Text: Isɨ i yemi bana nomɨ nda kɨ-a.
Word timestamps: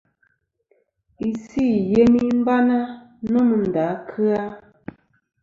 Isɨ 1.27 1.61
i 1.73 1.75
yemi 1.91 2.21
bana 2.45 2.77
nomɨ 3.31 3.55
nda 3.63 3.85
kɨ-a. 4.09 4.41